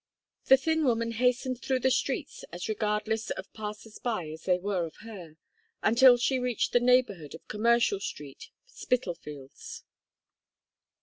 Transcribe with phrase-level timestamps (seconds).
[0.45, 4.87] The thin woman hastened through the streets as regardless of passers by as they were
[4.87, 5.37] of her,
[5.83, 9.83] until she reached the neighbourhood of Commercial Street, Spitalfields.